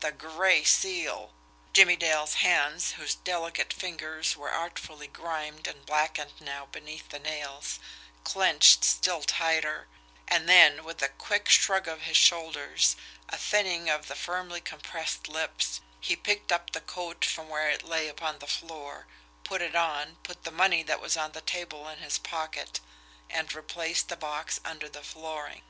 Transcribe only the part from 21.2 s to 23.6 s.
the table in his pocket, and